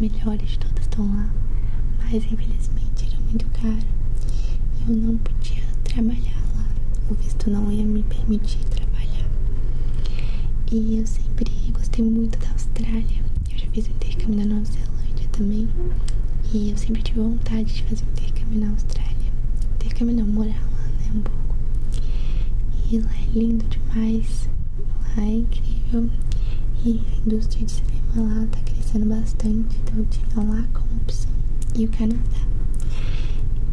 [0.00, 1.30] melhores todas estão lá.
[1.98, 3.86] Mas infelizmente era muito caro.
[4.78, 6.66] E eu não podia trabalhar lá.
[7.10, 9.26] O visto não ia me permitir trabalhar.
[10.70, 13.24] E eu sempre gostei muito da Austrália.
[13.50, 15.68] Eu já fiz intercâmbio na Nova Zelândia também.
[16.52, 19.32] E eu sempre tive vontade de fazer intercâmbio na Austrália.
[19.76, 21.10] Intercâmbio não, morar lá, né?
[21.14, 21.54] Um pouco.
[22.90, 24.48] E lá é lindo demais.
[25.16, 26.08] Lá é incrível.
[26.84, 28.75] E a indústria de cinema lá tá crescendo
[29.06, 29.76] bastante.
[29.78, 31.30] Então eu tinha lá como opção.
[31.74, 32.46] E o Canadá.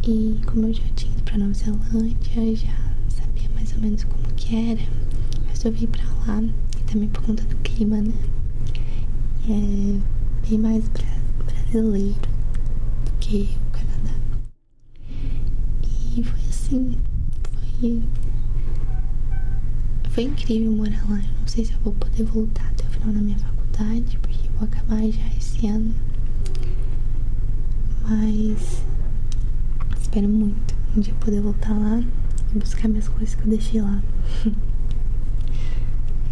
[0.06, 4.24] E como eu já tinha ido pra Nova Zelândia, já sabia mais ou menos como
[4.35, 4.81] que era,
[5.47, 6.41] resolvi ir pra lá.
[6.44, 8.13] E também por conta do clima, né?
[9.47, 11.06] É bem mais bra
[11.45, 12.16] brasileiro
[13.06, 14.16] do que o Canadá.
[16.16, 16.97] E foi assim,
[17.80, 18.03] foi
[20.09, 21.18] foi incrível morar lá.
[21.18, 24.33] Eu não sei se eu vou poder voltar até o final da minha faculdade, porque
[24.63, 25.94] vou acabar já esse ano.
[28.07, 28.81] Mas
[30.00, 32.01] espero muito um dia poder voltar lá
[32.53, 34.01] e buscar minhas coisas que eu deixei lá.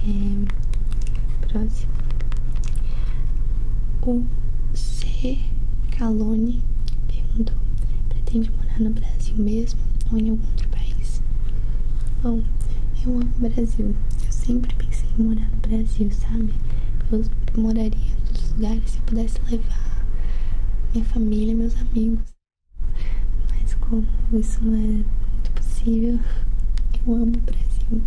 [0.08, 0.46] é,
[1.48, 1.92] próximo.
[4.04, 4.26] O
[4.74, 5.40] C.
[5.98, 6.64] Calone
[7.08, 7.58] perguntou:
[8.08, 9.80] pretende morar no Brasil mesmo
[10.12, 11.22] ou em algum outro país?
[12.24, 12.42] Bom,
[13.06, 13.94] eu amo o Brasil.
[14.26, 16.54] Eu sempre pensei em morar no Brasil, sabe?
[17.12, 17.26] Eu
[17.58, 18.11] moraria
[18.54, 20.06] lugares se eu pudesse levar
[20.94, 22.20] minha família, meus amigos.
[23.50, 26.20] Mas como isso não é muito possível,
[27.06, 28.02] eu amo o Brasil.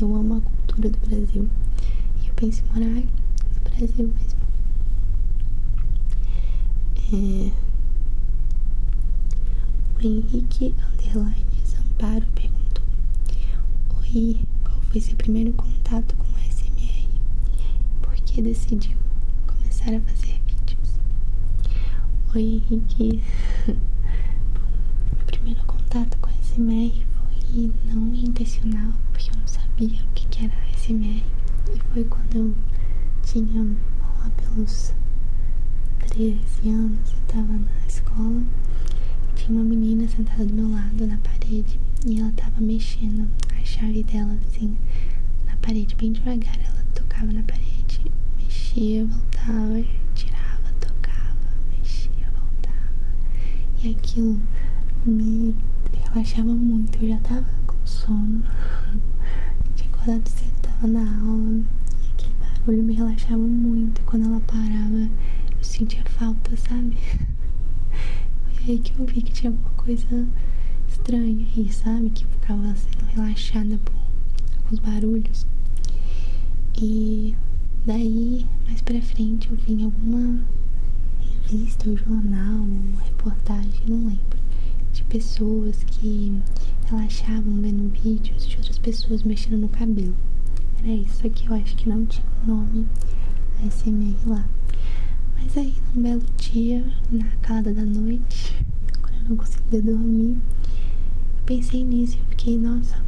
[0.00, 1.48] Eu amo a cultura do Brasil.
[2.22, 4.42] E eu penso em morar no Brasil mesmo.
[7.14, 7.52] É...
[9.98, 12.82] O Henrique Underline Zamparo perguntou
[14.00, 17.08] Oi, qual foi seu primeiro contato com o SMR?
[18.00, 19.01] Por que decidiu
[19.82, 21.00] começar a fazer vídeos?
[22.34, 23.22] Oi Henrique
[23.66, 30.44] Meu primeiro contato com o SMR foi não intencional Porque eu não sabia o que
[30.44, 31.24] era SMR
[31.74, 32.54] E foi quando eu
[33.24, 33.62] tinha
[34.18, 34.92] lá pelos
[36.08, 36.34] 13
[36.68, 38.42] anos, eu tava na escola
[39.30, 43.28] e tinha uma menina sentada do meu lado na parede e ela tava mexendo
[43.58, 44.76] a chave dela assim
[45.46, 46.58] na parede bem devagar.
[46.60, 47.71] Ela tocava na parede,
[48.72, 49.84] mexia, voltava,
[50.14, 51.36] tirava, tocava,
[51.76, 53.12] mexia, voltava.
[53.82, 54.40] E aquilo
[55.04, 55.54] me
[55.92, 57.02] relaxava muito.
[57.02, 58.42] Eu já tava com sono,
[59.76, 64.00] tinha acordado cedo, tava na aula e aquele barulho me relaxava muito.
[64.00, 65.10] E quando ela parava,
[65.58, 66.96] eu sentia falta, sabe?
[68.54, 70.26] Foi aí que eu vi que tinha alguma coisa
[70.88, 72.08] estranha aí, sabe?
[72.10, 73.94] Que eu ficava sendo relaxada por
[74.70, 75.46] os barulhos.
[76.80, 77.36] E
[77.84, 80.40] daí, mais pra frente, eu vi em alguma
[81.42, 84.38] revista ou jornal ou reportagem, não lembro,
[84.94, 86.40] de pessoas que
[86.86, 90.16] relaxavam vendo vídeos de outras pessoas mexendo no cabelo.
[90.78, 92.86] Era isso, que eu acho que não tinha o nome
[93.62, 94.48] ASMR lá.
[95.36, 98.56] Mas aí, num belo dia, na calada da noite,
[99.02, 100.38] quando eu não conseguia dormir,
[101.36, 103.04] eu pensei nisso e fiquei, nossa,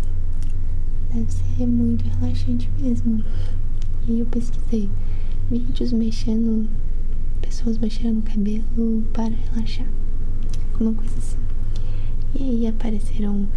[1.11, 3.25] deve ser muito relaxante mesmo.
[4.07, 4.91] E eu pesquisei
[5.51, 6.69] vídeos mexendo,
[7.41, 9.87] pessoas mexendo no cabelo para relaxar,
[10.73, 11.39] alguma coisa assim.
[12.39, 13.49] E aí apareceram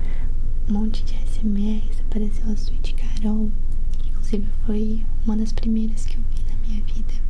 [0.69, 3.49] um monte de SMRs, apareceu a Sweet Carol,
[3.91, 7.27] que inclusive foi uma das primeiras que eu vi na minha vida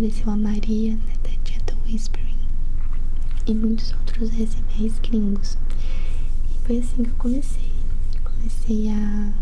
[0.00, 2.38] apareceu a Maria, né, da Gentle Whispering
[3.46, 5.58] e muitos outros SMRs gringos.
[6.50, 7.70] E foi assim que eu comecei.
[8.24, 9.32] Comecei a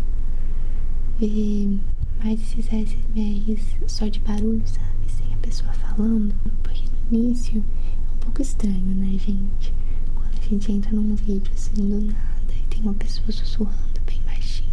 [1.17, 1.79] ver
[2.19, 5.09] mais esses SMRs só de barulho, sabe?
[5.09, 6.33] Sem a pessoa falando.
[6.63, 9.73] Porque no início é um pouco estranho, né, gente?
[10.13, 14.21] Quando a gente entra num vídeo assim do nada e tem uma pessoa sussurrando bem
[14.25, 14.69] baixinho,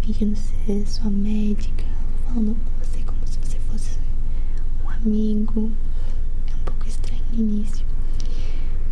[0.00, 1.84] fingindo ser sua médica,
[2.24, 3.98] falando com você como se você fosse
[5.04, 5.70] amigo.
[6.50, 7.86] É um pouco estranho no início,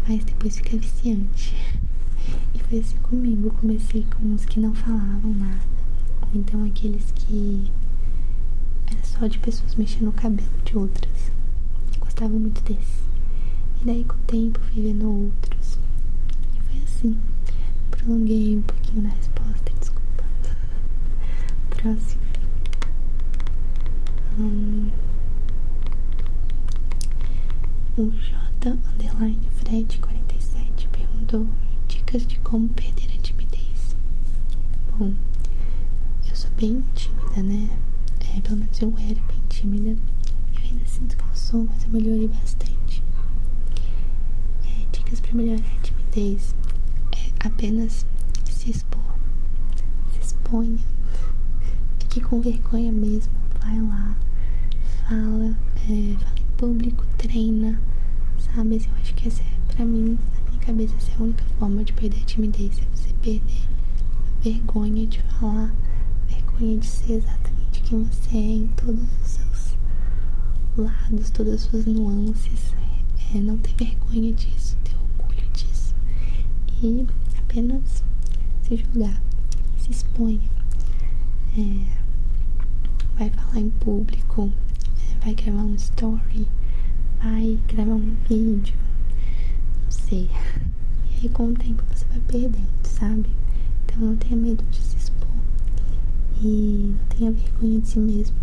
[0.08, 1.55] mas depois fica viciante.
[2.55, 3.50] E foi assim comigo.
[3.61, 5.61] Comecei com uns que não falavam nada,
[6.28, 7.70] ou então aqueles que
[8.90, 11.31] era só de pessoas mexendo no cabelo de outras.
[12.00, 13.02] Gostava muito desse.
[13.82, 15.78] E daí com o tempo fui vendo outros.
[16.56, 17.19] E foi assim.
[17.90, 20.25] Prolonguei um pouquinho na resposta, desculpa.
[21.70, 22.23] Próximo.
[24.38, 24.90] Hum,
[27.96, 31.46] o J underline Fred 47 perguntou
[31.88, 33.96] dicas de como perder a timidez.
[34.99, 35.14] Bom,
[36.56, 37.69] bem tímida, né?
[38.35, 39.91] É, pelo menos eu era bem tímida.
[39.91, 43.03] Eu ainda sinto que eu sou, mas eu melhorei bastante.
[44.64, 46.55] É, dicas para melhorar a timidez
[47.12, 48.06] é apenas
[48.44, 49.03] se expor.
[50.12, 50.79] Se exponha.
[51.99, 53.32] Fique com vergonha mesmo.
[53.61, 54.17] Vai lá,
[55.08, 55.56] fala,
[55.88, 57.81] é, fala em público, treina,
[58.38, 58.76] sabe?
[58.76, 61.85] Eu acho que essa é, pra mim, na minha cabeça, essa é a única forma
[61.85, 62.79] de perder a timidez.
[62.79, 63.62] É você perder
[64.38, 65.75] a vergonha de falar,
[66.56, 69.76] vergonha de ser exatamente quem você é em todos os seus
[70.76, 72.75] lados, todas as suas nuances.
[73.35, 75.94] É, não ter vergonha disso, ter orgulho disso.
[76.82, 77.06] E
[77.38, 78.03] apenas
[78.62, 79.20] se julgar,
[79.79, 80.41] se exponha.
[81.58, 81.87] É,
[83.19, 84.50] vai falar em público,
[85.11, 86.47] é, vai gravar um story,
[87.23, 88.76] vai gravar um vídeo,
[89.85, 90.31] não sei.
[91.11, 93.29] E aí com o tempo você vai perdendo, sabe?
[93.85, 94.95] Então não tenha medo de se expor
[96.43, 98.37] e não tenha vergonha de si mesmo,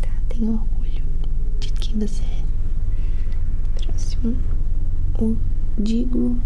[0.00, 0.10] tá?
[0.28, 1.02] Tenha orgulho
[1.60, 2.44] de quem você é.
[3.84, 4.36] Próximo,
[5.18, 5.36] o
[5.78, 6.36] Digo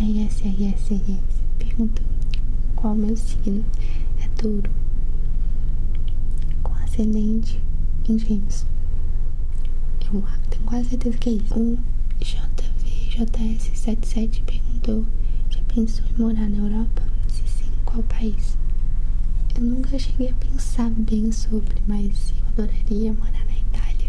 [0.00, 2.04] RSRSRS perguntou
[2.76, 3.64] qual meu signo
[4.22, 4.70] é touro
[6.62, 7.60] com ascendente
[8.08, 8.64] em gêmeos.
[10.12, 11.54] Eu tenho quase certeza que é isso.
[11.54, 11.78] O
[12.20, 15.04] JVJS77 perguntou:
[15.50, 17.02] já pensou em morar na Europa?
[17.28, 18.56] Se sim, qual país?
[19.58, 24.08] Eu nunca cheguei a pensar bem sobre, mas eu adoraria morar na Itália.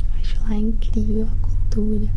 [0.00, 2.10] Eu acho lá incrível a cultura,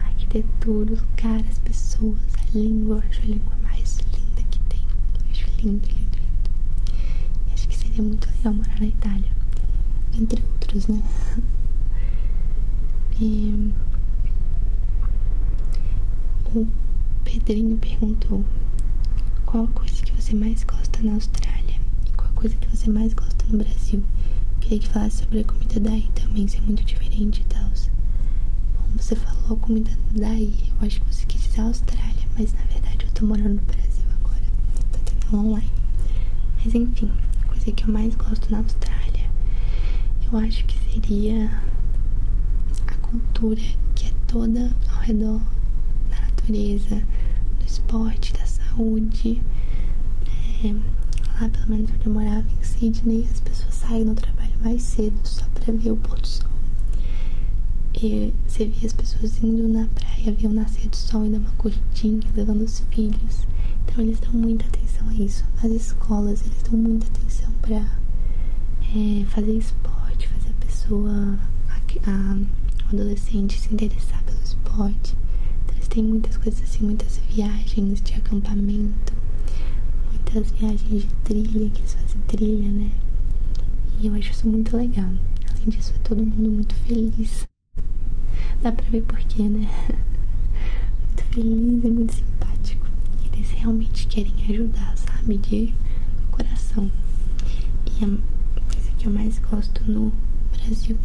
[0.00, 2.96] a arquitetura, os lugares, as pessoas, a língua.
[2.96, 4.80] Eu acho a língua mais linda que tem.
[4.80, 6.50] Eu acho lindo, lindo, lindo.
[7.48, 9.30] E acho que seria muito legal morar na Itália.
[10.12, 11.00] Entre outros, né?
[13.20, 13.72] E
[16.52, 16.66] o
[17.22, 18.44] Pedrinho perguntou
[19.46, 21.53] qual a coisa que você mais gosta na Austrália
[22.44, 24.04] coisa que você mais gosta no Brasil.
[24.60, 27.64] Queria que falasse sobre a comida daí também, se é muito diferente e tal.
[27.64, 33.06] Bom, você falou comida daí, eu acho que você quis dizer Austrália, mas na verdade
[33.06, 34.42] eu tô morando no Brasil agora,
[34.92, 35.70] tô tentando online.
[36.62, 37.10] Mas enfim,
[37.40, 39.30] a coisa que eu mais gosto na Austrália,
[40.30, 41.62] eu acho que seria
[43.00, 43.62] cultura
[43.94, 45.40] que é toda ao redor
[46.10, 47.02] da natureza,
[47.58, 49.40] do esporte, da saúde.
[50.62, 51.03] É,
[51.34, 55.18] lá, pelo menos onde eu morava em Sydney, as pessoas saem do trabalho mais cedo
[55.24, 56.48] só para ver o pôr do sol.
[57.94, 61.38] E você via as pessoas indo na praia, ver o nascer do sol e dar
[61.38, 63.46] uma corridinha, levando os filhos.
[63.84, 65.44] Então eles dão muita atenção a isso.
[65.62, 71.38] As escolas, eles dão muita atenção para é, fazer esporte, fazer a pessoa.
[71.68, 72.36] A, a,
[72.92, 75.16] adolescente se interessar pelo esporte.
[75.64, 79.13] Então, eles têm muitas coisas assim, muitas viagens de acampamento,
[80.34, 82.90] muitas viagens de trilha, que eles fazem trilha, né?
[84.00, 85.10] E eu acho isso muito legal.
[85.48, 87.46] Além disso, é todo mundo muito feliz.
[88.60, 89.68] Dá pra ver porquê, né?
[91.06, 92.86] Muito feliz e muito simpático.
[93.32, 95.38] Eles realmente querem ajudar, sabe?
[95.38, 95.72] De
[96.32, 96.90] coração.
[97.86, 100.12] E a coisa que eu mais gosto no
[100.52, 100.98] Brasil,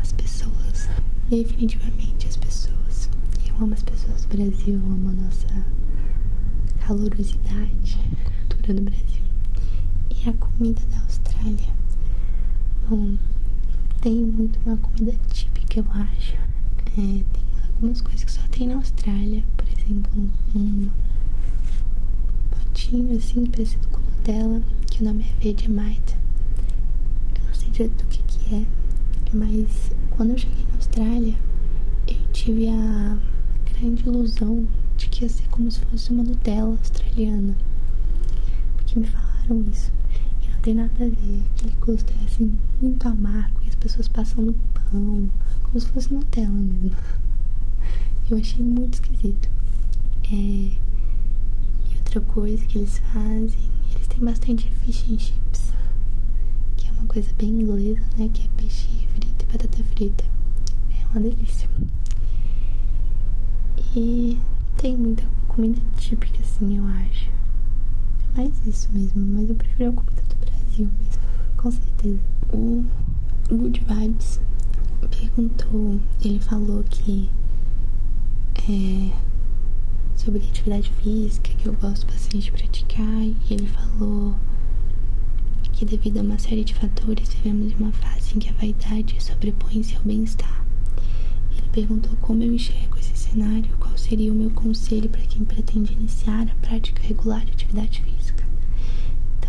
[0.00, 0.88] as pessoas
[1.28, 3.08] definitivamente as pessoas.
[3.46, 5.66] Eu amo as pessoas do Brasil, eu amo a nossa
[6.80, 7.98] calorosidade,
[8.64, 9.22] cultura do Brasil.
[10.10, 11.74] E a comida da Austrália.
[12.88, 13.16] Bom,
[14.00, 16.34] tem muito uma comida típica, eu acho.
[16.92, 17.24] É, tem
[17.74, 19.44] algumas coisas que só tem na Austrália.
[19.56, 20.88] Por exemplo, um
[22.50, 26.16] potinho assim, parecido com Nutella, que o nome é Vegemite.
[27.38, 28.66] Eu não sei direito do que, que é,
[29.34, 31.34] mas quando eu cheguei na Austrália,
[32.08, 33.18] eu tive a
[33.72, 34.66] grande ilusão
[34.96, 37.54] de que ia ser como se fosse uma Nutella australiana.
[38.94, 39.92] Porque me falaram isso.
[40.40, 41.42] E não tem nada a ver.
[41.56, 43.60] Aquele gosto é assim, muito amargo.
[43.64, 45.28] E as pessoas passam no pão,
[45.64, 46.96] como se fosse Nutella mesmo.
[48.30, 49.50] Eu achei muito esquisito.
[50.30, 50.36] É...
[50.36, 55.72] E outra coisa que eles fazem, eles têm bastante fish and chips.
[56.76, 58.30] Que é uma coisa bem inglesa, né?
[58.32, 60.24] Que é peixe frito e batata frita.
[60.92, 61.68] É uma delícia.
[63.96, 64.38] E
[64.76, 67.43] tem muita comida típica, assim, eu acho.
[68.36, 71.22] Mais isso mesmo, mas eu prefiro a comida do Brasil mesmo,
[71.56, 72.20] com certeza.
[72.52, 72.84] o
[73.48, 74.40] Good Vibes
[75.08, 77.28] perguntou, ele falou que
[78.68, 79.12] é,
[80.16, 84.34] sobre atividade física que eu gosto bastante de praticar e ele falou
[85.72, 89.22] que devido a uma série de fatores vivemos em uma fase em que a vaidade
[89.22, 90.64] sobrepõe-se ao bem-estar.
[91.52, 95.92] Ele perguntou como eu enxergo esse cenário, qual seria o meu conselho para quem pretende
[95.92, 98.13] iniciar a prática regular de atividade física.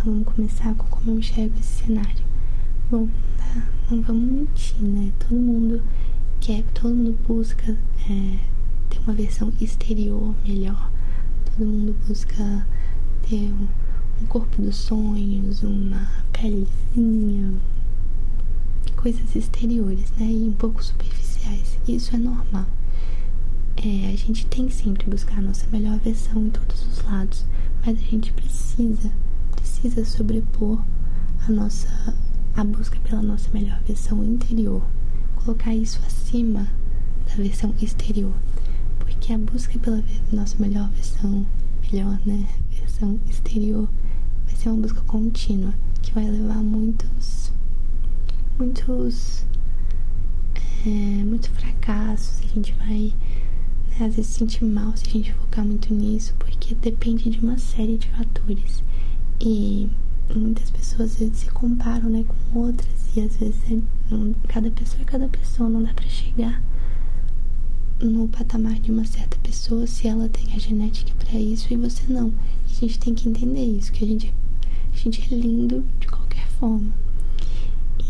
[0.06, 2.24] Vamos começar com como eu enxergo esse cenário.
[2.92, 3.08] Bom,
[3.40, 5.12] tá, não vamos mentir, né?
[5.18, 5.82] Todo mundo
[6.40, 7.76] quer, todo mundo busca
[8.08, 8.38] é,
[8.88, 10.92] ter uma versão exterior melhor.
[11.46, 12.68] Todo mundo busca
[13.28, 13.68] ter um,
[14.22, 17.54] um corpo dos sonhos, uma pelezinha,
[18.96, 20.28] coisas exteriores, né?
[20.28, 21.80] E um pouco superficiais.
[21.88, 22.68] Isso é normal.
[23.78, 27.44] É, a gente tem sempre buscar a nossa melhor versão em todos os lados,
[27.84, 29.12] mas a gente precisa,
[29.90, 30.82] precisa sobrepor
[31.48, 31.88] a nossa
[32.56, 34.82] a busca pela nossa melhor versão interior,
[35.36, 36.68] colocar isso acima
[37.28, 38.34] da versão exterior
[39.26, 41.44] que a busca pela nossa melhor versão,
[41.92, 43.90] melhor, né, versão exterior,
[44.46, 45.74] vai ser uma busca contínua
[46.04, 47.52] que vai levar muitos,
[48.60, 49.44] muitos,
[50.86, 50.90] é,
[51.24, 52.40] muitos fracassos.
[52.44, 53.14] A gente vai,
[53.90, 57.58] né, às vezes, sentir mal se a gente focar muito nisso, porque depende de uma
[57.58, 58.84] série de fatores.
[59.40, 59.90] E
[60.34, 63.78] muitas pessoas às vezes se comparam, né, com outras e às vezes é,
[64.48, 66.62] cada pessoa é cada pessoa, não dá para chegar
[68.00, 72.02] no patamar de uma certa pessoa se ela tem a genética para isso e você
[72.12, 72.34] não.
[72.68, 74.34] E a gente tem que entender isso, que a gente,
[74.94, 76.92] a gente é lindo de qualquer forma.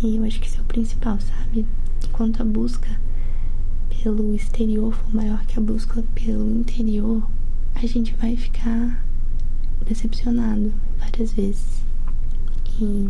[0.03, 1.65] E eu acho que isso é o principal, sabe?
[2.03, 2.99] Enquanto a busca
[4.03, 7.27] pelo exterior for maior que a busca pelo interior,
[7.75, 9.05] a gente vai ficar
[9.85, 10.73] decepcionado
[11.05, 11.83] várias vezes.
[12.79, 13.09] E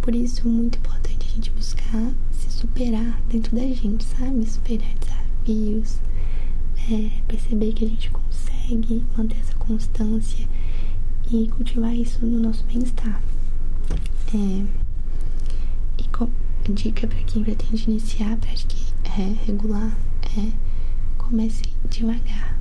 [0.00, 4.46] por isso é muito importante a gente buscar se superar dentro da gente, sabe?
[4.46, 5.98] Superar desafios,
[6.90, 10.46] é, perceber que a gente consegue manter essa constância
[11.30, 13.20] e cultivar isso no nosso bem-estar.
[14.34, 14.64] É,
[15.98, 18.74] e dica para quem pretende iniciar a prática
[19.18, 19.96] é, regular
[20.36, 20.52] é
[21.16, 22.58] comece devagar,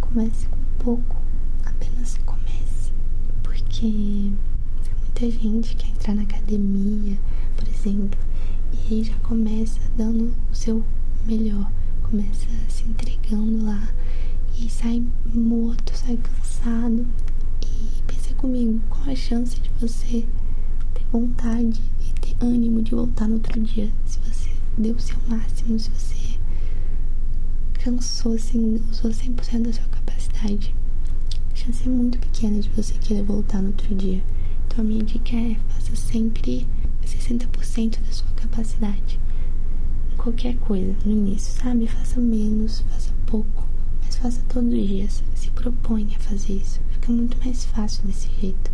[0.00, 1.19] comece com pouco,
[3.80, 4.30] porque
[5.00, 7.16] muita gente quer entrar na academia,
[7.56, 8.20] por exemplo,
[8.74, 10.84] e aí já começa dando o seu
[11.24, 11.70] melhor
[12.02, 13.88] começa se entregando lá
[14.58, 17.06] e sai morto, sai cansado.
[17.62, 20.26] E pensa comigo, qual a chance de você
[20.92, 23.90] ter vontade e ter ânimo de voltar no outro dia?
[24.04, 26.38] Se você deu o seu máximo, se você
[27.82, 30.74] cansou, assim, usou 100% da sua capacidade.
[31.70, 34.20] Chance é muito pequena de você querer voltar no outro dia.
[34.66, 36.66] Então a minha dica é faça sempre
[37.06, 39.20] 60% da sua capacidade
[40.18, 41.86] qualquer coisa no início, sabe?
[41.86, 43.68] Faça menos, faça pouco,
[44.02, 45.22] mas faça todos os dias.
[45.36, 46.80] Se proponha a fazer isso.
[46.90, 48.70] Fica muito mais fácil desse jeito.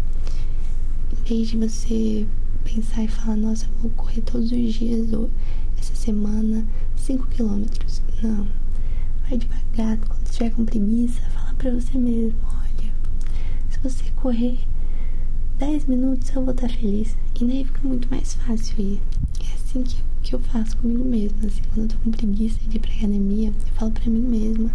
[1.13, 2.27] Em vez de você
[2.65, 5.31] pensar e falar, nossa, vou correr todos os dias ou
[5.79, 8.01] essa semana 5 quilômetros.
[8.23, 8.49] Não.
[9.29, 9.99] Vai devagar.
[9.99, 12.39] Quando estiver com preguiça, fala pra você mesmo,
[13.89, 14.59] você correr
[15.59, 17.17] 10 minutos eu vou estar feliz.
[17.41, 19.01] E daí fica muito mais fácil ir.
[19.41, 22.79] É assim que que eu faço comigo mesma, assim, quando eu tô com preguiça de
[22.79, 24.73] ir pra academia, eu falo pra mim mesma,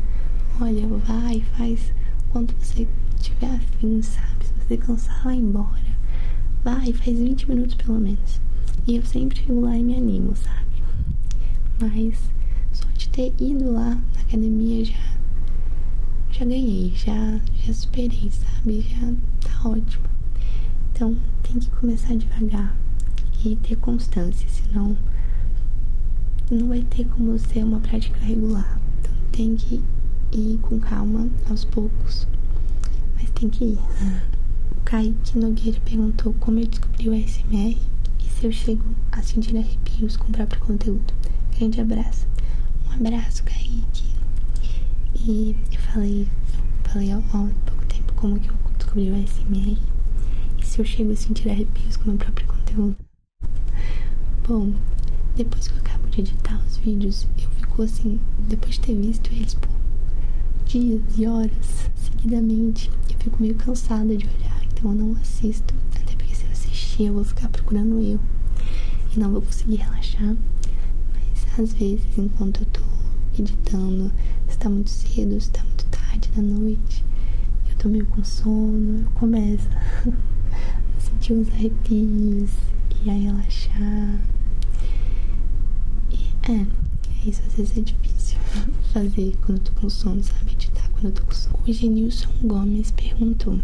[0.62, 1.92] olha, vai, faz
[2.30, 2.88] quanto você
[3.20, 4.46] tiver afim, sabe?
[4.46, 5.92] Se você cansar, vai embora.
[6.64, 8.40] Vai, faz 20 minutos pelo menos.
[8.88, 10.84] E eu sempre chego lá e me animo, sabe?
[11.82, 12.18] Mas
[12.72, 15.11] só de ter ido lá na academia já
[16.42, 18.82] já ganhei, já já superei, sabe?
[18.82, 20.06] Já tá ótimo.
[20.92, 22.76] Então tem que começar devagar
[23.46, 24.98] e ter constância, senão
[26.50, 28.80] não vai ter como ser uma prática regular.
[29.00, 29.84] Então tem que
[30.32, 32.28] ir com calma, aos poucos.
[33.16, 33.80] Mas tem que ir.
[34.72, 37.78] O Kaique Nogueira perguntou como eu descobri o ASMR
[38.20, 41.14] e se eu chego a sentir arrepios com o próprio conteúdo.
[41.56, 42.26] Grande abraço.
[42.90, 44.10] Um abraço, Kaique.
[45.24, 45.56] E
[45.94, 46.26] falei,
[46.86, 49.78] falei há, pouco tempo como que eu descobri o ASMR
[50.58, 52.96] e se eu chego a sentir arrepios com o meu próprio conteúdo.
[54.48, 54.74] Bom,
[55.36, 59.34] depois que eu acabo de editar os vídeos, eu fico assim, depois de ter visto
[59.34, 59.70] eles por
[60.66, 65.74] dias e horas seguidamente, eu fico meio cansada de olhar, então eu não assisto.
[66.02, 68.20] Até porque se eu assistir, eu vou ficar procurando eu
[69.14, 70.38] e não vou conseguir relaxar.
[71.14, 72.82] Mas às vezes, enquanto eu tô
[73.38, 74.10] editando,
[74.48, 75.64] se tá muito cedo, se tá
[76.36, 77.04] da noite,
[77.70, 79.68] eu tô meio com sono, eu começo
[80.98, 82.52] a sentir uns arrepios
[83.04, 84.20] e a relaxar.
[86.10, 88.38] E, é, é isso às vezes é difícil
[88.94, 90.54] fazer quando eu tô com sono, sabe?
[90.54, 91.60] Editar quando eu tô com sono.
[91.68, 93.60] O Genilson Gomes perguntou: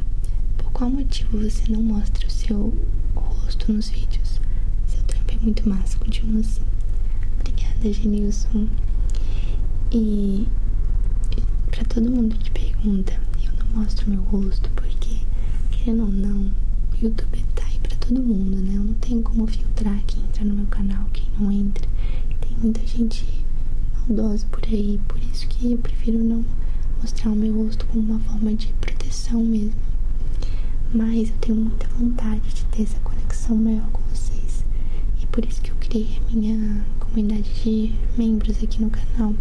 [0.58, 2.74] Por qual motivo você não mostra o seu
[3.16, 4.42] rosto nos vídeos?
[4.88, 6.62] Seu trampo é muito massa, continua assim.
[7.40, 8.68] Obrigada, Genilson.
[9.92, 10.46] E
[11.78, 13.14] para todo mundo que pergunta,
[13.46, 15.20] eu não mostro meu rosto porque,
[15.70, 16.52] querendo ou não,
[16.92, 18.78] o YouTube tá aí pra todo mundo, né?
[18.78, 21.88] Eu não tenho como filtrar quem entra no meu canal, quem não entra.
[22.42, 23.28] Tem muita gente
[23.96, 26.44] maldosa por aí, por isso que eu prefiro não
[27.00, 29.80] mostrar o meu rosto como uma forma de proteção mesmo.
[30.92, 34.66] Mas eu tenho muita vontade de ter essa conexão maior com vocês.
[35.22, 39.36] E por isso que eu criei a minha comunidade de membros aqui no canal.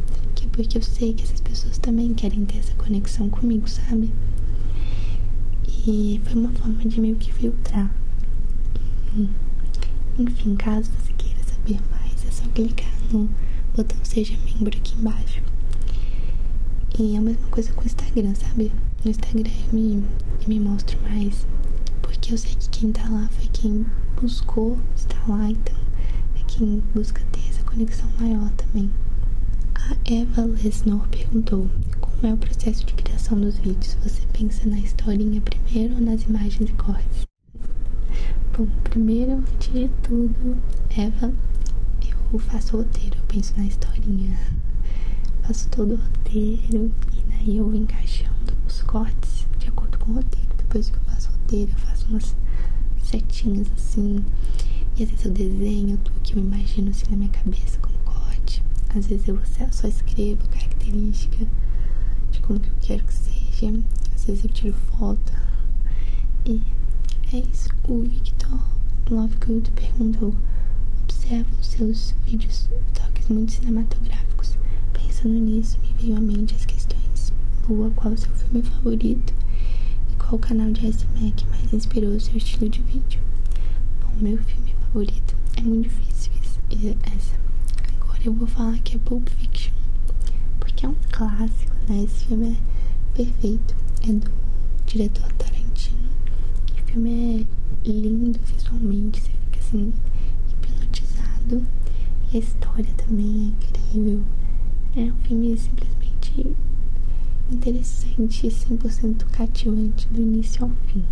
[0.57, 4.11] Que porque eu sei que essas pessoas também querem ter essa conexão comigo, sabe?
[5.87, 7.95] E foi uma forma de meio que filtrar.
[10.19, 13.29] Enfim, caso você queira saber mais, é só clicar no
[13.77, 15.43] botão Seja Membro aqui embaixo.
[16.99, 18.73] E é a mesma coisa com o Instagram, sabe?
[19.05, 20.05] No Instagram eu me,
[20.41, 21.47] eu me mostro mais.
[22.01, 23.85] Porque eu sei que quem tá lá foi quem
[24.19, 25.77] buscou estar lá, então
[26.35, 28.91] é quem busca ter essa conexão maior também.
[29.89, 31.71] A Eva Lesnor perguntou
[32.01, 33.97] como é o processo de criação dos vídeos.
[34.03, 37.25] Você pensa na historinha primeiro ou nas imagens e cortes?
[38.59, 41.33] Bom, primeiro, de tudo, Eva,
[42.33, 44.37] eu faço o roteiro, eu penso na historinha.
[45.43, 50.15] Faço todo o roteiro e daí eu vou encaixando os cortes de acordo com o
[50.17, 50.49] roteiro.
[50.59, 52.35] Depois que eu faço o roteiro, eu faço umas
[53.05, 54.25] setinhas assim.
[54.97, 57.79] E às vezes eu desenho tudo que eu imagino assim na minha cabeça.
[58.95, 59.39] Às vezes eu
[59.71, 61.47] só escrevo característica
[62.31, 63.73] de como que eu quero que seja.
[64.15, 65.33] Às vezes eu tiro foto.
[66.45, 66.63] E
[67.33, 67.69] é isso.
[67.89, 68.59] O Victor
[69.11, 70.35] Lovegood perguntou:
[71.03, 74.57] Observa os seus vídeos toques muito cinematográficos.
[74.93, 77.33] Pensando nisso, me veio à mente as questões:
[77.69, 79.35] Lua, qual o seu filme favorito?
[80.11, 80.81] E qual canal de
[81.33, 83.21] que mais inspirou o seu estilo de vídeo?
[84.01, 86.33] Bom, meu filme favorito é muito difícil
[87.03, 87.46] essa.
[88.27, 89.73] Eu vou falar que é Pulp Fiction,
[90.59, 92.03] porque é um clássico, né?
[92.03, 93.77] Esse filme é perfeito.
[94.03, 94.33] É do
[94.85, 96.09] diretor Tarantino.
[96.73, 97.47] O filme
[97.85, 99.93] é lindo visualmente, você fica assim
[100.51, 101.65] hipnotizado.
[102.33, 104.25] E a história também é incrível.
[104.97, 106.57] É um filme simplesmente
[107.49, 111.05] interessante, 100% cativante do início ao fim.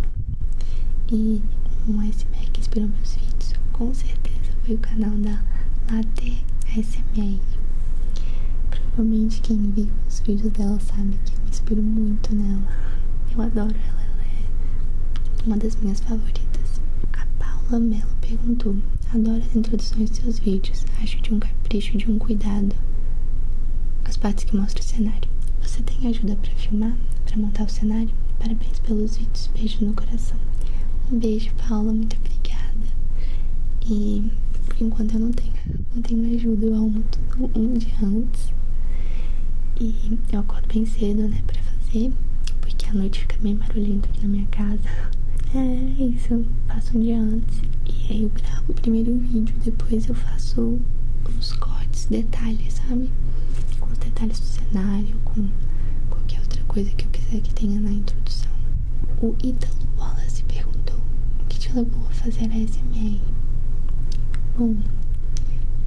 [1.09, 1.41] E
[1.87, 5.41] um ASMR que inspirou meus vídeos, com certeza foi o canal da
[5.89, 6.43] Latte
[6.77, 7.39] ASMR.
[8.69, 12.67] Provavelmente quem viu os vídeos dela sabe que eu me inspiro muito nela.
[13.31, 16.81] Eu adoro ela, ela é uma das minhas favoritas.
[17.13, 18.75] A Paula Mello perguntou:
[19.13, 22.75] Adoro as introduções dos seus vídeos, acho de um capricho, de um cuidado.
[24.03, 25.29] As partes que mostram o cenário.
[25.61, 28.13] Você tem ajuda para filmar, para montar o cenário?
[28.37, 30.37] Parabéns pelos vídeos, beijo no coração.
[31.09, 32.85] Um beijo, Paula, muito obrigada.
[33.87, 34.29] E
[34.77, 35.53] por enquanto eu não tenho,
[35.95, 38.53] não tenho ajuda, eu arrumo tudo um dia antes.
[39.79, 42.11] E eu acordo bem cedo, né, pra fazer,
[42.59, 44.89] porque a noite fica bem barulhento aqui na minha casa.
[45.53, 47.61] É isso, eu faço um dia antes.
[47.85, 50.79] E aí eu gravo o primeiro vídeo, depois eu faço
[51.39, 53.09] os cortes, detalhes, sabe?
[53.79, 55.47] Com os detalhes do cenário, com
[56.09, 58.51] qualquer outra coisa que eu quiser que tenha na introdução.
[59.21, 60.99] O Ítalo Wallace perguntou
[61.41, 63.34] o que te levou a fazer a SMR.
[64.57, 64.73] Bom,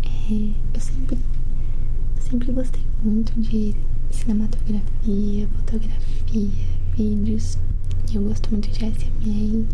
[0.05, 1.17] é, eu sempre,
[2.21, 3.75] sempre gostei muito de
[4.11, 6.51] cinematografia, fotografia,
[6.95, 7.57] vídeos.
[8.11, 9.65] E eu gosto muito de SMR.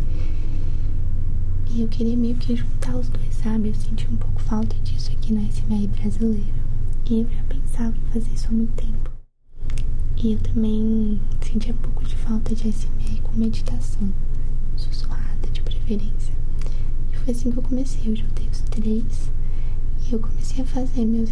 [1.70, 3.70] E eu queria meio que juntar os dois, sabe?
[3.70, 6.54] Eu senti um pouco falta disso aqui na SMR brasileira.
[7.10, 9.10] E eu já pensava em fazer isso há muito tempo.
[10.16, 14.08] E eu também sentia um pouco de falta de SMR com meditação,
[14.76, 16.23] sussurrada de preferência.
[17.24, 18.10] Foi assim que eu comecei.
[18.10, 19.30] Eu juntei os três
[20.06, 21.30] e eu comecei a fazer meus,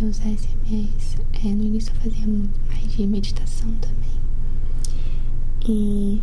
[0.00, 1.16] meus ASMRs.
[1.34, 4.16] É, no início eu fazia mais de meditação também.
[5.68, 6.22] E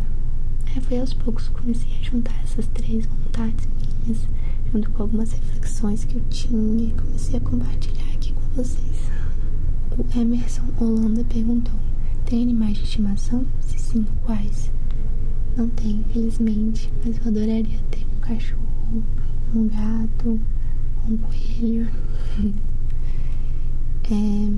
[0.76, 3.68] é, foi aos poucos que comecei a juntar essas três vontades
[4.04, 4.26] minhas,
[4.72, 9.10] junto com algumas reflexões que eu tinha, e comecei a compartilhar aqui com vocês.
[9.96, 11.78] O Emerson Holanda perguntou:
[12.26, 13.46] Tem animais de estimação?
[13.60, 14.72] Se sim, quais?
[15.56, 18.73] Não tenho, infelizmente, mas eu adoraria ter um cachorro,
[19.54, 20.40] um gato,
[21.08, 21.88] um coelho.
[24.10, 24.50] é,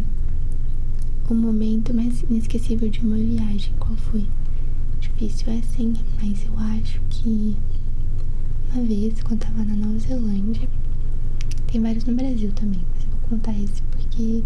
[1.28, 4.26] o momento mais inesquecível de uma viagem, qual foi?
[5.00, 7.56] difícil é sim, mas eu acho que
[8.72, 10.68] uma vez, quando tava na Nova Zelândia,
[11.70, 14.42] tem vários no Brasil também, mas eu vou contar esse porque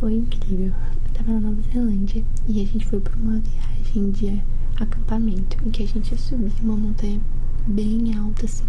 [0.00, 0.72] foi incrível.
[1.06, 4.42] Eu tava na Nova Zelândia e a gente foi pra uma viagem de
[4.80, 7.20] acampamento, em que a gente ia subir uma montanha
[7.66, 8.64] bem alta, assim.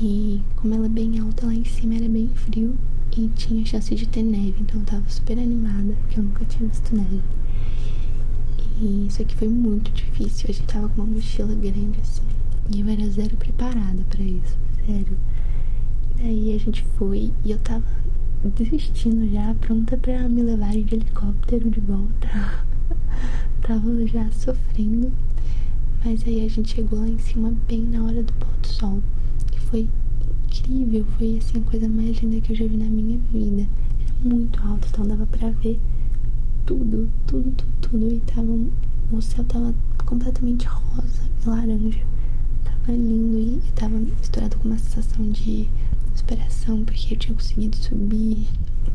[0.00, 2.76] E como ela é bem alta, lá em cima era bem frio
[3.16, 6.68] e tinha chance de ter neve, então eu tava super animada, porque eu nunca tinha
[6.68, 7.20] visto neve.
[8.80, 12.22] E isso aqui foi muito difícil, a gente tava com uma mochila grande assim,
[12.74, 15.16] e eu era zero preparada para isso, zero.
[16.16, 17.84] Daí a gente foi e eu tava
[18.56, 22.28] desistindo já, pronta pra me levarem de helicóptero de volta.
[23.62, 25.12] tava já sofrendo.
[26.04, 29.02] Mas aí a gente chegou lá em cima bem na hora do pôr do sol.
[29.70, 29.88] Foi
[30.46, 33.68] incrível, foi assim a coisa mais linda que eu já vi na minha vida.
[34.00, 35.78] Era muito alto, então dava pra ver
[36.66, 38.14] tudo, tudo, tudo, tudo.
[38.14, 38.58] E tava.
[39.12, 39.74] O céu tava
[40.04, 42.00] completamente rosa laranja.
[42.64, 45.68] Tava lindo e, e tava misturado com uma sensação de
[46.12, 48.46] inspiração, porque eu tinha conseguido subir.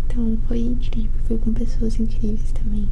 [0.05, 2.87] Então foi incrível, foi com pessoas incríveis também.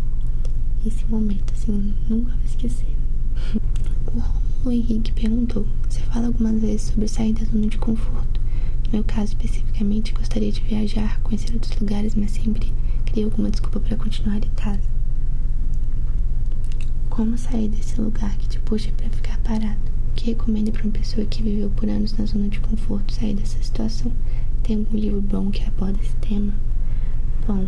[0.86, 2.96] Esse momento, assim, nunca vou esquecer.
[4.67, 8.41] O Henrique perguntou: Você fala algumas vezes sobre sair da zona de conforto?
[8.88, 12.73] No meu caso, especificamente, gostaria de viajar, conhecer outros lugares, mas sempre
[13.06, 14.82] queria alguma desculpa para continuar em casa.
[17.10, 19.80] Como sair desse lugar que te puxa para ficar parado?
[20.12, 23.36] O que recomenda para uma pessoa que viveu por anos na zona de conforto sair
[23.36, 24.12] dessa situação?
[24.63, 26.53] Tem algum livro bom que aborda esse tema?
[27.47, 27.65] Bom,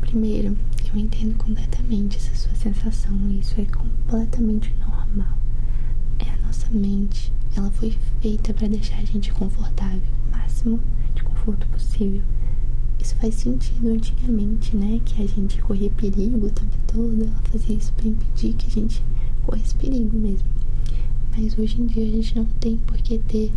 [0.00, 0.56] primeiro,
[0.94, 5.41] eu entendo completamente essa sua sensação e isso é completamente normal.
[6.52, 10.78] Nossa mente, ela foi feita para deixar a gente confortável, o máximo
[11.14, 12.20] de conforto possível.
[13.00, 15.00] Isso faz sentido antigamente, né?
[15.02, 18.70] Que a gente corria perigo o tempo todo, ela fazia isso para impedir que a
[18.70, 19.02] gente
[19.44, 20.46] corresse perigo mesmo.
[21.34, 23.50] Mas hoje em dia a gente não tem por que ter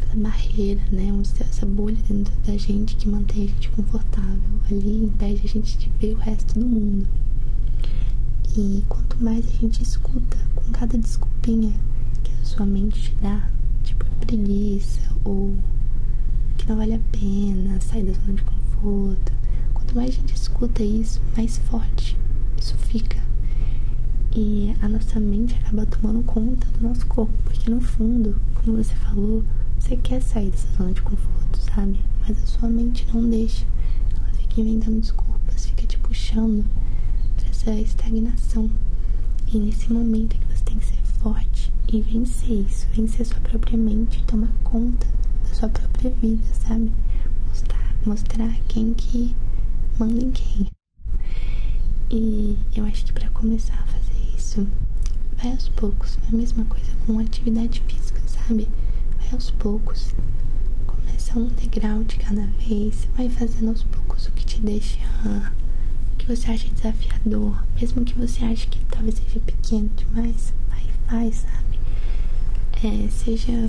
[0.00, 1.08] essa barreira, né?
[1.40, 4.60] Essa bolha dentro da gente que mantém a gente confortável.
[4.70, 7.08] Ali impede a gente de ver o resto do mundo.
[8.56, 10.38] E quanto mais a gente escuta
[10.70, 11.72] cada desculpinha
[12.22, 13.48] que a sua mente te dá,
[13.82, 15.54] tipo preguiça ou
[16.56, 19.32] que não vale a pena sair da zona de conforto,
[19.74, 22.16] quanto mais a gente escuta isso, mais forte
[22.60, 23.18] isso fica.
[24.32, 28.94] E a nossa mente acaba tomando conta do nosso corpo, porque no fundo, como você
[28.94, 29.42] falou,
[29.78, 31.98] você quer sair dessa zona de conforto, sabe?
[32.20, 33.66] Mas a sua mente não deixa.
[34.14, 36.64] Ela fica inventando desculpas, fica te puxando
[37.36, 38.70] para essa estagnação.
[39.52, 40.36] E nesse momento
[41.22, 45.06] forte e vencer isso, vencer sua própria mente, tomar conta
[45.42, 46.90] da sua própria vida, sabe?
[47.48, 49.34] Mostrar, mostrar quem que
[49.98, 50.66] manda em quem.
[52.10, 54.66] E eu acho que para começar a fazer isso,
[55.36, 56.18] vai aos poucos.
[56.24, 58.68] É a mesma coisa com atividade física, sabe?
[59.32, 60.12] aos poucos.
[60.86, 63.06] Começa um degrau de cada vez.
[63.16, 64.98] Vai fazendo aos poucos o que te deixa.
[66.18, 67.62] Que você acha desafiador.
[67.80, 70.52] Mesmo que você ache que talvez seja pequeno demais.
[71.10, 71.80] Sabe?
[72.84, 73.68] É, seja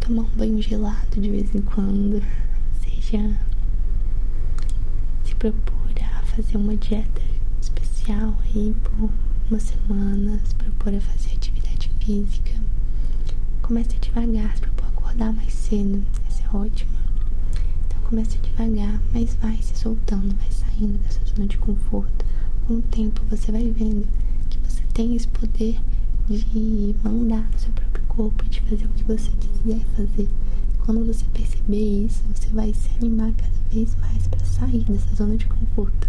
[0.00, 2.22] tomar um banho gelado de vez em quando.
[2.82, 3.38] Seja
[5.24, 7.20] se propor a fazer uma dieta
[7.60, 9.10] especial aí por
[9.50, 10.40] uma semana.
[10.46, 12.52] Se propor a fazer atividade física.
[13.60, 16.98] Comece devagar, se acordar mais cedo, essa é ótima.
[17.86, 22.24] Então comece devagar, mas vai se soltando, vai saindo dessa zona de conforto.
[22.66, 24.08] Com o tempo você vai vendo
[24.48, 25.78] que você tem esse poder
[26.28, 30.28] de mandar no seu próprio corpo, de fazer o que você quiser fazer.
[30.84, 35.36] Quando você perceber isso, você vai se animar cada vez mais para sair dessa zona
[35.36, 36.08] de conforto.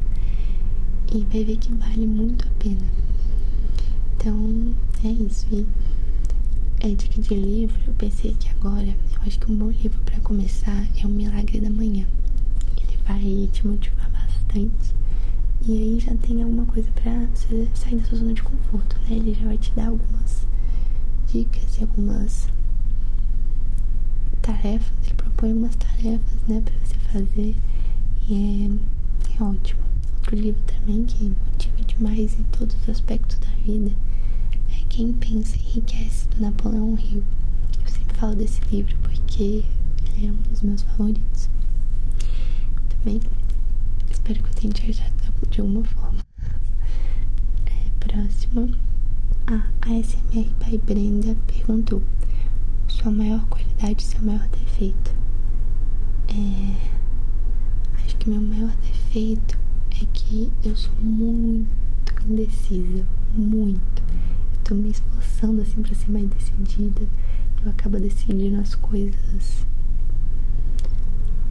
[1.13, 2.87] E vai ver que vale muito a pena.
[4.15, 4.73] Então,
[5.03, 5.45] é isso.
[5.51, 5.65] E
[6.79, 10.19] é dica de livro, eu pensei que agora, eu acho que um bom livro para
[10.21, 12.05] começar é O Milagre da Manhã.
[12.77, 14.94] Ele vai te motivar bastante.
[15.67, 19.17] E aí já tem alguma coisa para você sair da sua zona de conforto, né?
[19.17, 20.45] Ele já vai te dar algumas
[21.31, 22.47] dicas e algumas
[24.41, 24.93] tarefas.
[25.05, 27.55] Ele propõe algumas tarefas, né, para você fazer.
[28.29, 28.79] E
[29.33, 29.81] é, é ótimo.
[30.17, 33.91] Outro livro também que motiva demais em todos os aspectos da vida
[34.95, 37.21] quem Pensa Enriquece, do Napoleão Hill.
[37.83, 39.65] Eu sempre falo desse livro porque
[40.15, 41.49] ele é um dos meus favoritos.
[42.89, 43.19] Também
[44.09, 46.19] espero que eu tenha te ajudado de alguma forma.
[47.65, 48.69] É, próxima.
[49.47, 52.01] A ASMR Pai Brenda perguntou:
[52.87, 55.15] Sua maior qualidade e seu maior defeito?
[56.29, 56.75] É,
[58.03, 59.57] acho que meu maior defeito
[60.01, 61.85] é que eu sou muito
[62.27, 63.05] indecisa.
[63.35, 64.03] Muito
[64.65, 67.03] tô me esforçando assim pra ser mais decidida.
[67.63, 69.65] eu acabo decidindo as coisas.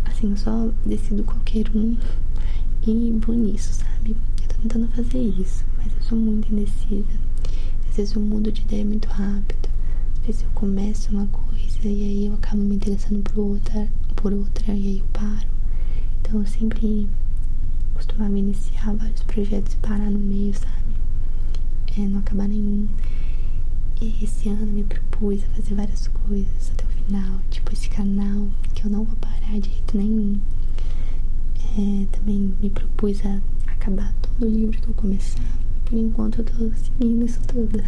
[0.05, 1.97] Assim, eu só decido qualquer um
[2.87, 4.17] e vou nisso, sabe?
[4.43, 7.19] Eu tô tentando fazer isso, mas eu sou muito indecisa.
[7.89, 9.69] Às vezes eu mudo de ideia muito rápido.
[10.21, 14.33] Às vezes eu começo uma coisa e aí eu acabo me interessando por outra, por
[14.33, 15.49] outra e aí eu paro.
[16.21, 17.09] Então eu sempre
[17.95, 20.85] costumava iniciar vários projetos e parar no meio, sabe?
[21.97, 22.89] É, não acabar nenhum.
[24.01, 28.49] E esse ano me propus a fazer várias coisas até o final, tipo esse canal,
[28.75, 30.41] que eu não vou parar de jeito nenhum.
[31.77, 35.43] É, também me propus a acabar todo o livro que eu começar.
[35.85, 37.83] Por enquanto eu tô seguindo isso tudo.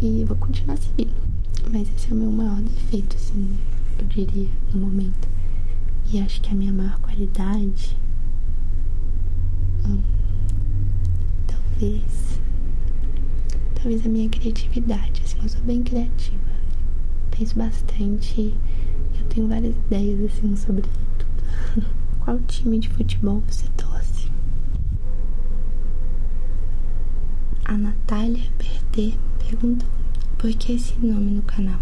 [0.00, 1.14] E vou continuar seguindo.
[1.70, 3.56] Mas esse é o meu maior defeito, assim,
[3.96, 5.28] eu diria, no momento.
[6.12, 7.96] E acho que a minha maior qualidade.
[9.86, 10.00] Hum,
[11.46, 12.40] talvez.
[13.76, 16.38] Talvez a minha criatividade, assim, eu sou bem criativa.
[17.30, 18.52] Penso bastante.
[19.16, 21.92] Eu tenho várias ideias, assim, sobre tudo.
[22.24, 24.30] Qual time de futebol você torce?
[27.64, 29.88] A Natália BRT perguntou:
[30.38, 31.80] Por que esse nome no canal?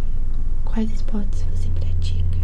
[0.65, 2.39] Quais esportes você pratica?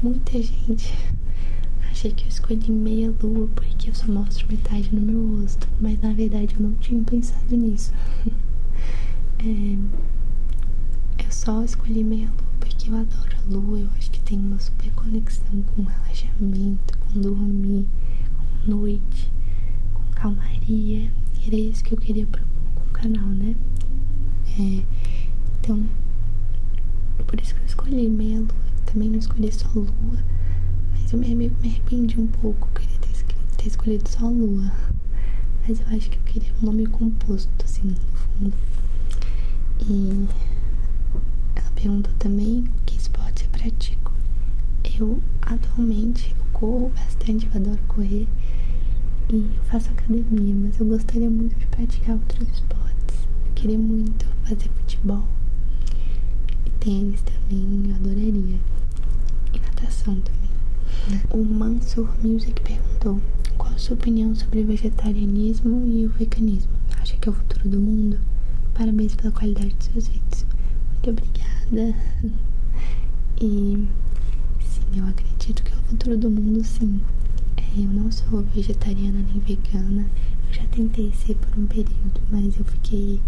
[0.00, 0.94] Muita gente
[1.90, 6.00] acha que eu escolhi meia lua porque eu só mostro metade no meu rosto, mas
[6.00, 7.92] na verdade eu não tinha pensado nisso.
[9.40, 14.38] é, eu só escolhi meia lua porque eu adoro a lua, eu acho que tem
[14.38, 17.86] uma super conexão com relaxamento, com dormir,
[18.64, 19.30] com noite,
[19.92, 21.10] com calmaria.
[21.46, 23.54] Era isso que eu queria propor com o canal, né?
[24.58, 24.82] É,
[25.60, 25.84] então,
[27.26, 28.62] por isso que eu escolhi meia lua.
[28.86, 30.18] Também não escolhi só lua,
[30.92, 32.68] mas eu me, arrependi um pouco.
[32.68, 33.24] Eu queria ter,
[33.56, 34.72] ter escolhido só lua.
[35.66, 38.54] Mas eu acho que eu queria um nome composto, assim, no fundo.
[39.88, 40.28] E
[41.56, 44.12] ela perguntou também que esporte eu pratico.
[44.98, 48.28] Eu atualmente corro bastante, eu adoro correr
[49.32, 53.26] e eu faço academia, mas eu gostaria muito de praticar outros esportes.
[53.46, 55.26] Eu queria muito fazer futebol
[56.64, 58.60] e tênis também, eu adoraria.
[59.52, 61.20] E natação também.
[61.32, 63.20] O Mansur Music perguntou
[63.58, 66.70] qual a sua opinião sobre vegetarianismo e o veganismo.
[67.00, 68.20] Acha que é o futuro do mundo?
[68.72, 70.46] Parabéns pela qualidade de seus vídeos.
[70.92, 71.96] Muito obrigada.
[73.40, 73.88] E
[74.60, 77.02] sim, eu acredito que é futuro do mundo, sim.
[77.58, 80.06] É, eu não sou vegetariana nem vegana.
[80.48, 83.20] Eu já tentei ser por um período, mas eu fiquei.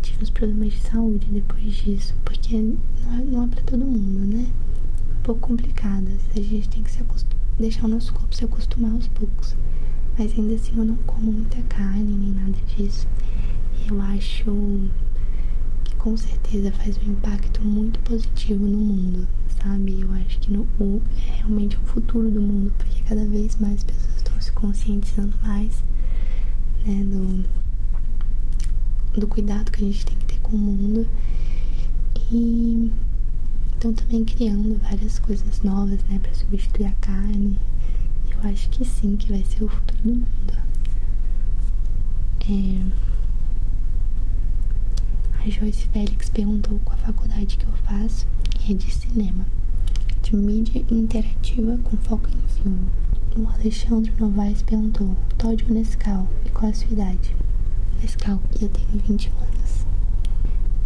[0.00, 4.20] Tive uns problemas de saúde depois disso, porque não é, não é pra todo mundo,
[4.36, 4.46] né?
[4.46, 6.08] É um pouco complicado.
[6.34, 7.04] A gente tem que se
[7.58, 9.54] deixar o nosso corpo se acostumar aos poucos.
[10.18, 13.06] Mas ainda assim eu não como muita carne nem nada disso.
[13.86, 14.46] Eu acho
[15.84, 19.28] que com certeza faz um impacto muito positivo no mundo
[19.66, 20.00] sabe?
[20.00, 23.82] Eu acho que no, o, é realmente o futuro do mundo, porque cada vez mais
[23.82, 25.82] pessoas estão se conscientizando mais
[26.84, 27.44] né, do,
[29.20, 31.08] do cuidado que a gente tem que ter com o mundo.
[32.30, 32.90] E
[33.72, 37.58] estão também criando várias coisas novas, né, para substituir a carne.
[38.30, 40.26] Eu acho que sim, que vai ser o futuro do mundo.
[42.48, 43.06] É...
[45.42, 48.26] A Joyce Félix perguntou qual a faculdade que eu faço
[48.68, 49.46] é de cinema
[50.24, 52.88] de mídia interativa com foco em filme.
[53.36, 56.26] O Alexandre Novaes perguntou: Todd Nescau?
[56.44, 57.36] E qual a sua idade?
[58.02, 59.86] Nescau, eu tenho 20 anos.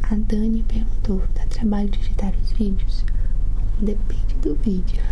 [0.03, 3.03] A Dani perguntou: Dá trabalho de editar os vídeos?
[3.81, 5.03] Depende do vídeo.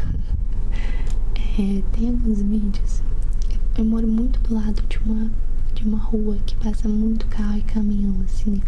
[1.58, 3.02] é, tem alguns vídeos.
[3.50, 5.30] Eu, eu moro muito do lado de uma,
[5.74, 8.60] de uma rua que passa muito carro e caminhão, assim,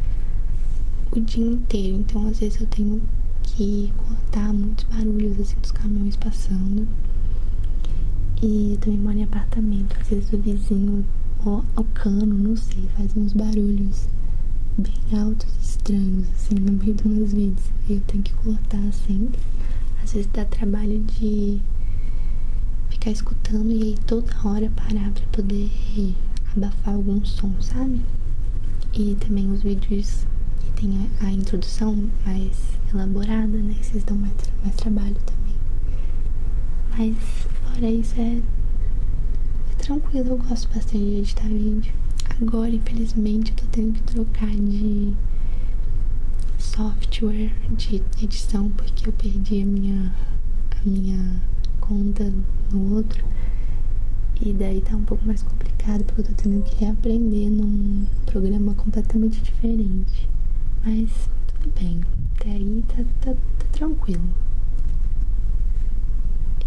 [1.13, 1.99] o dia inteiro.
[1.99, 3.03] Então, às vezes, eu tenho
[3.61, 6.89] que cortar muitos barulhos assim dos caminhões passando.
[8.43, 11.05] E também moro em apartamento, às vezes o vizinho,
[11.45, 14.09] ou o cano, não sei, faz uns barulhos
[14.79, 17.71] bem altos, estranhos, assim, no meio dos meus vídeos.
[17.87, 19.39] E eu tenho que cortar sempre.
[20.03, 21.61] Às vezes dá trabalho de
[22.89, 25.71] ficar escutando e aí toda hora parar pra poder
[26.57, 28.01] abafar algum som, sabe?
[28.95, 30.27] E também os vídeos
[30.61, 33.75] que tem a, introdução mais elaborada, né?
[33.81, 35.41] Vocês dão mais, mais trabalho também.
[36.97, 37.17] Mas
[37.65, 41.93] fora isso é, é tranquilo, eu gosto bastante de editar vídeo.
[42.41, 45.13] Agora, infelizmente, eu tô tendo que trocar de
[46.59, 50.15] software de edição porque eu perdi a minha,
[50.71, 51.43] a minha
[51.81, 52.33] conta
[52.73, 53.25] no outro.
[54.41, 58.75] E daí tá um pouco mais complicado porque eu tô tendo que reaprender num programa
[58.75, 60.29] completamente diferente.
[60.85, 61.11] Mas
[61.69, 62.01] bem.
[62.37, 64.31] Até aí tá, tá, tá tranquilo.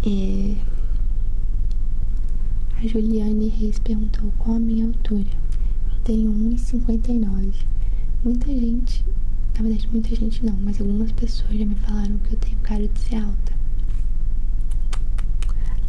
[0.06, 0.54] É...
[2.78, 5.26] A Juliane Reis perguntou qual a minha altura.
[5.90, 7.52] Eu tenho 1,59.
[8.22, 9.04] Muita gente,
[9.56, 12.86] na verdade, muita gente não, mas algumas pessoas já me falaram que eu tenho cara
[12.86, 13.52] de ser alta.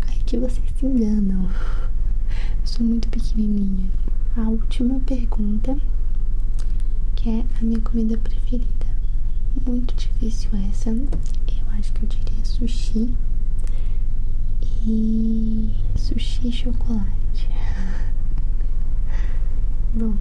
[0.08, 1.44] Aí que vocês se enganam.
[1.44, 3.90] Eu sou muito pequenininha.
[4.38, 5.78] A última pergunta,
[7.16, 8.75] que é a minha comida preferida.
[9.64, 10.90] Muito difícil essa.
[10.90, 13.14] Eu acho que eu diria sushi
[14.86, 17.50] e sushi e chocolate.
[19.96, 20.14] Bom,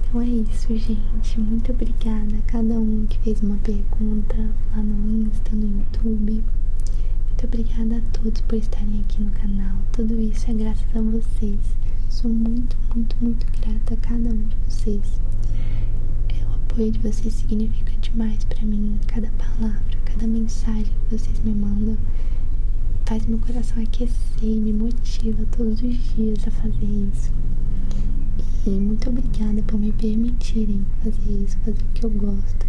[0.00, 1.40] então é isso, gente.
[1.40, 4.36] Muito obrigada a cada um que fez uma pergunta
[4.70, 6.42] lá no Insta, no YouTube.
[7.28, 9.76] Muito obrigada a todos por estarem aqui no canal.
[9.92, 11.58] Tudo isso é graças a vocês.
[12.08, 15.20] Sou muito, muito, muito grata a cada um de vocês.
[16.74, 18.98] Apoio de vocês significa demais para mim.
[19.06, 21.96] Cada palavra, cada mensagem que vocês me mandam
[23.06, 27.30] faz meu coração aquecer me motiva todos os dias a fazer isso.
[28.66, 32.66] E muito obrigada por me permitirem fazer isso, fazer o que eu gosto,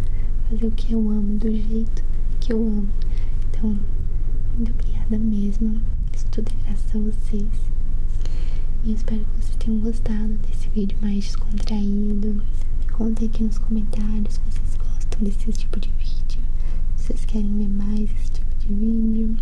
[0.50, 2.04] fazer o que eu amo do jeito
[2.38, 2.88] que eu amo.
[3.50, 3.76] Então,
[4.56, 5.82] muito obrigada mesmo.
[6.14, 7.60] Isso tudo é graças a vocês.
[8.84, 12.40] E espero que vocês tenham gostado desse vídeo mais descontraído.
[12.96, 16.42] Contem aqui nos comentários se vocês gostam desse tipo de vídeo.
[16.96, 19.36] Se vocês querem ver mais esse tipo de vídeo.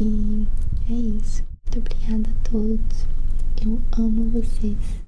[0.00, 0.46] E
[0.88, 1.44] é isso.
[1.66, 3.06] Muito obrigada a todos.
[3.62, 5.02] Eu amo vocês.